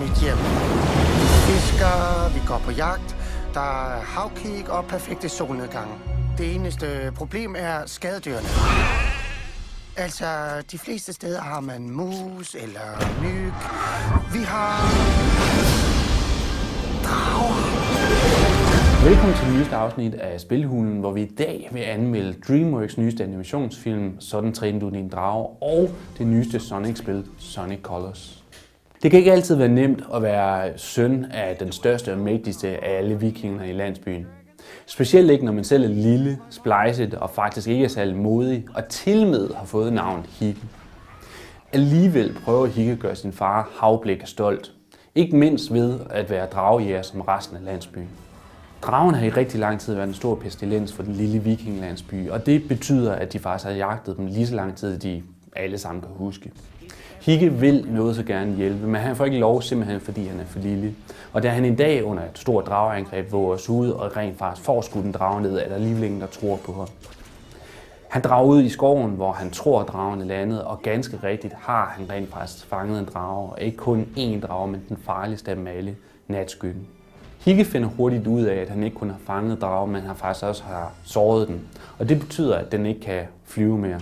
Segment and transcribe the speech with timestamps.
[0.00, 0.38] nyt hjem.
[1.20, 3.16] Vi fisker, vi går på jagt,
[3.54, 5.94] der er havkig og perfekte solnedgange.
[6.38, 8.48] Det eneste problem er skadedyrene.
[9.96, 10.26] Altså,
[10.72, 12.88] de fleste steder har man mus eller
[13.22, 13.52] myg.
[14.32, 14.80] Vi har
[17.04, 17.76] drager.
[19.08, 23.24] Velkommen til det nyeste afsnit af Spilhulen, hvor vi i dag vil anmelde DreamWorks nyeste
[23.24, 28.45] animationsfilm, Sådan træner du din drage, og det nyeste Sonic-spil, Sonic Colors.
[29.06, 32.98] Det kan ikke altid være nemt at være søn af den største og mægtigste af
[32.98, 34.26] alle vikinger i landsbyen.
[34.86, 38.88] Specielt ikke, når man selv er lille, splejset og faktisk ikke er særlig modig, og
[38.88, 40.60] til med har fået navnet Higge.
[41.72, 44.72] Alligevel prøver Higge at gøre sin far Havblik stolt.
[45.14, 48.08] Ikke mindst ved at være dragejæger som resten af landsbyen.
[48.82, 52.46] Dragen har i rigtig lang tid været en stor pestilens for den lille vikinglandsby, og
[52.46, 55.22] det betyder, at de faktisk har jagtet dem lige så lang tid, de
[55.56, 56.50] alle sammen kan huske.
[57.26, 60.44] Higge vil noget så gerne hjælpe, men han får ikke lov, simpelthen fordi han er
[60.44, 60.94] for lille.
[61.32, 64.66] Og da han en dag under et stort drageangreb våger os ud og rent faktisk
[64.66, 66.88] får skudt en drage ned, er der alligevel ingen, der tror på ham.
[68.08, 71.54] Han drager ud i skoven, hvor han tror, at dragen er landet, og ganske rigtigt
[71.58, 75.50] har han rent faktisk fanget en drage, og ikke kun én drage, men den farligste
[75.50, 75.96] af dem alle,
[76.28, 76.86] natskyggen.
[77.38, 80.44] Higge finder hurtigt ud af, at han ikke kun har fanget dragen, men han faktisk
[80.44, 81.60] også har såret den.
[81.98, 84.00] Og det betyder, at den ikke kan flyve mere.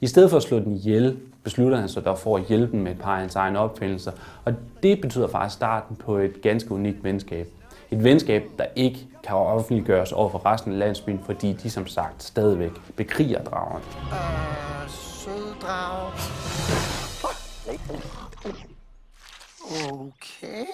[0.00, 1.16] I stedet for at slå den ihjel,
[1.50, 4.12] beslutter han sig dog for at hjælpe dem med et par af hans egne opfindelser.
[4.44, 7.46] Og det betyder faktisk starten på et ganske unikt venskab.
[7.90, 12.22] Et venskab, der ikke kan offentliggøres over for resten af landsbyen, fordi de som sagt
[12.22, 13.84] stadigvæk bekriger dragerne.
[14.12, 16.12] Øh, sød drag.
[19.90, 20.66] Okay.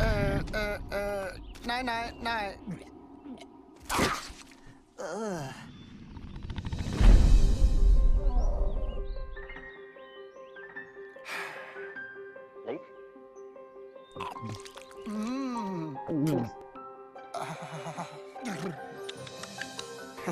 [0.00, 2.52] Øh, øh, øh, nej, nej, nej.
[5.00, 5.37] Øh.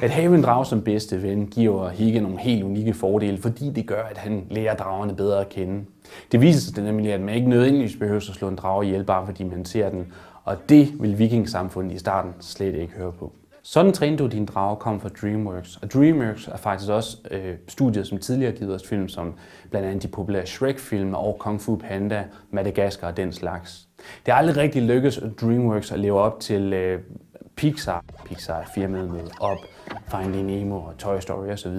[0.02, 3.86] At have en drage som bedste ven giver Higge nogle helt unikke fordele, fordi det
[3.86, 5.84] gør, at han lærer dragerne bedre at kende.
[6.32, 9.26] Det viser sig nemlig, at man ikke nødvendigvis behøver at slå en drage ihjel, bare
[9.26, 10.12] fordi man ser den,
[10.44, 13.32] og det vil vikingsamfundet i starten slet ikke høre på.
[13.62, 18.06] Sådan træner du din drage kom fra DreamWorks, og DreamWorks er faktisk også øh, studiet,
[18.06, 19.34] som tidligere givet os film som
[19.70, 23.88] blandt andet de populære Shrek-film og Kung Fu Panda, Madagascar og den slags.
[24.26, 27.00] Det er aldrig rigtig lykkedes DreamWorks at leve op til øh,
[27.56, 29.58] Pixar, Pixar er firmaet med Up,
[30.08, 31.76] Finding Nemo og Toy Story osv.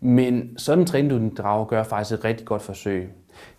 [0.00, 3.10] Men sådan træner du den drage gør faktisk et rigtig godt forsøg.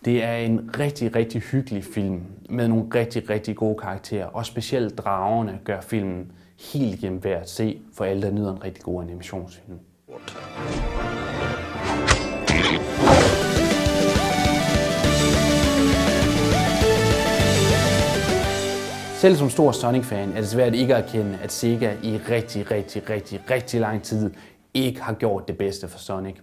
[0.04, 4.98] Det er en rigtig, rigtig hyggelig film med nogle rigtig, rigtig gode karakterer, og specielt
[4.98, 6.32] dragerne gør filmen
[6.72, 9.78] helt igennem værd at se for alle, der nyder en rigtig god animationsfilm.
[19.20, 23.10] Selv som stor Sonic-fan er det svært ikke at erkende, at Sega i rigtig, rigtig,
[23.10, 24.30] rigtig, rigtig lang tid
[24.74, 26.34] ikke har gjort det bedste for Sonic.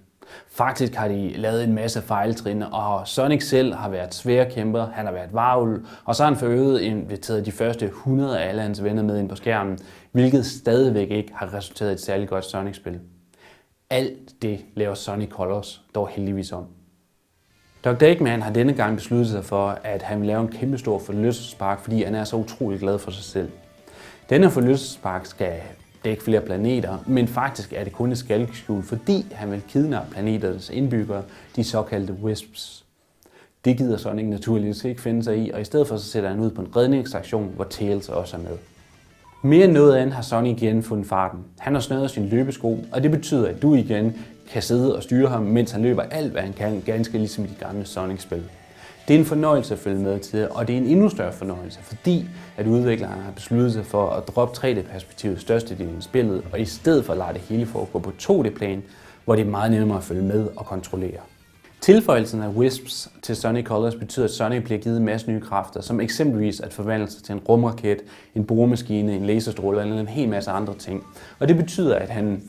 [0.48, 5.06] Faktisk har de lavet en masse fejltrin, og Sonic selv har været svær kæmper, han
[5.06, 8.62] har været varvel, og så har han for øvrigt inviteret de første 100 af alle
[8.62, 9.80] hans venner med ind på skærmen,
[10.12, 13.00] hvilket stadigvæk ikke har resulteret i et særligt godt Sonic-spil.
[13.90, 16.66] Alt det laver Sonic Colors dog heldigvis om.
[17.88, 18.04] Dr.
[18.04, 21.80] Eggman har denne gang besluttet sig for, at han vil lave en kæmpe stor forlystelsespark,
[21.80, 23.50] fordi han er så utrolig glad for sig selv.
[24.30, 25.54] Denne forlystelsespark skal
[26.06, 30.70] dække flere planeter, men faktisk er det kun et skalkeskjul, fordi han vil kidnappe planeternes
[30.70, 31.24] indbyggere,
[31.56, 32.86] de såkaldte Wisps.
[33.66, 36.40] Det gider Sonic naturligvis ikke finde sig i, og i stedet for så sætter han
[36.40, 38.58] ud på en redningsaktion, hvor Tails også er med.
[39.42, 41.40] Mere end noget andet har Sonic igen fundet farten.
[41.60, 44.16] Han har snøret sin løbesko, og det betyder, at du igen
[44.52, 47.48] kan sidde og styre ham, mens han løber alt, hvad han kan, ganske ligesom i
[47.48, 48.44] de gamle Sonic-spil.
[49.08, 51.80] Det er en fornøjelse at følge med til, og det er en endnu større fornøjelse,
[51.82, 52.26] fordi
[52.58, 57.06] at udviklerne har besluttet sig for at droppe 3D-perspektivet størstedelen i spillet, og i stedet
[57.06, 58.84] for at lade det hele foregå på 2D-plan,
[59.26, 61.20] hvor det er meget nemmere at følge med og kontrollere.
[61.82, 65.82] Tilføjelsen af Wisps til Sonic Colors betyder, at Sonic bliver givet en masse nye kræfter,
[65.82, 67.98] som eksempelvis at forvandle sig til en rumraket,
[68.36, 71.04] en boremaskine, en laserstråle eller en hel masse andre ting.
[71.40, 72.44] Og det betyder, at han,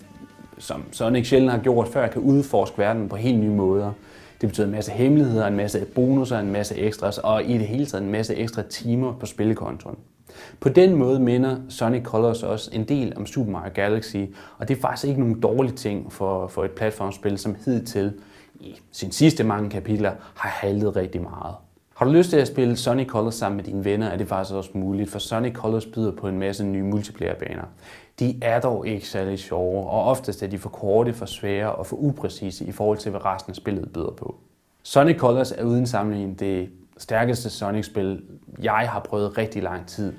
[0.58, 3.93] som Sonic sjældent har gjort før, kan udforske verden på helt nye måder.
[4.40, 7.87] Det betyder en masse hemmeligheder, en masse bonusser, en masse ekstras og i det hele
[7.87, 9.96] taget en masse ekstra timer på spillekontoen.
[10.60, 14.16] På den måde minder Sonic Colors også en del om Super Mario Galaxy,
[14.58, 18.12] og det er faktisk ikke nogen dårlig ting for, for et platformspil, som hidtil
[18.61, 21.54] i sin sidste mange kapitler har haltet rigtig meget.
[21.98, 24.54] Har du lyst til at spille Sonic Colors sammen med dine venner, er det faktisk
[24.54, 27.64] også muligt, for Sonic Colors byder på en masse nye multiplayer-baner.
[28.18, 31.86] De er dog ikke særlig sjove, og oftest er de for korte, for svære og
[31.86, 34.36] for upræcise i forhold til, hvad resten af spillet byder på.
[34.82, 38.22] Sonic Colors er uden sammenligning det stærkeste Sonic-spil,
[38.62, 40.12] jeg har prøvet rigtig lang tid.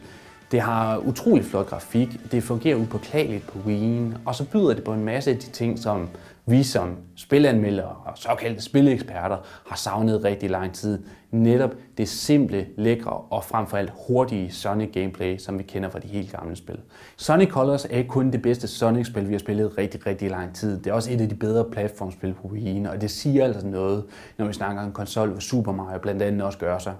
[0.51, 4.93] Det har utrolig flot grafik, det fungerer upåklageligt på Wii'en, og så byder det på
[4.93, 6.09] en masse af de ting, som
[6.45, 9.37] vi som spilanmeldere og såkaldte spileksperter
[9.67, 11.03] har savnet rigtig lang tid.
[11.31, 15.99] Netop det simple, lækre og frem for alt hurtige Sonic gameplay, som vi kender fra
[15.99, 16.77] de helt gamle spil.
[17.17, 20.77] Sonic Colors er ikke kun det bedste Sonic-spil, vi har spillet rigtig, rigtig lang tid.
[20.77, 24.03] Det er også et af de bedre platformspil på Wii'en, og det siger altså noget,
[24.37, 26.93] når vi snakker om en konsol, hvor Super Mario blandt andet også gør sig.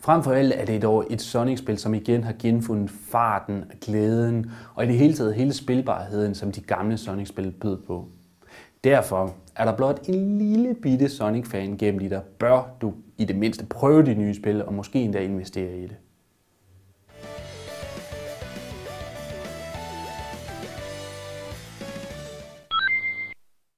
[0.00, 4.84] Frem for alt er det dog et Sonic-spil, som igen har genfundet farten, glæden og
[4.84, 8.08] i det hele taget hele spilbarheden, som de gamle Sonic-spil bød på.
[8.84, 13.66] Derfor er der blot en lille bitte Sonic-fan gennem dig, bør du i det mindste
[13.66, 15.96] prøve de nye spil og måske endda investere i det.